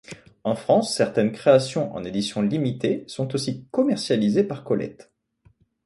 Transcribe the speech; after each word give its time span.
En 0.43 0.55
France, 0.55 0.95
certaines 0.95 1.31
créations 1.31 1.93
en 1.95 2.03
édition 2.03 2.41
limitée 2.41 3.03
sont 3.05 3.35
aussi 3.35 3.67
commercialisées 3.69 4.43
par 4.43 4.63
colette. 4.63 5.11